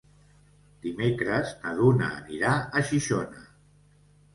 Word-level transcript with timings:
Dimecres 0.85 1.53
na 1.67 1.75
Duna 1.83 2.11
anirà 2.25 2.59
a 2.83 2.87
Xixona. 2.93 3.49